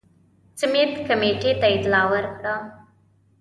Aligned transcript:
سمیت 0.59 0.91
کمېټې 1.07 1.51
ته 1.59 1.67
اطلاع 1.75 2.05
ورکړه. 2.13 2.55